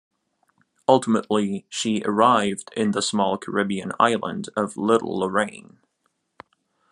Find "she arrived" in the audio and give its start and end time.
1.69-2.71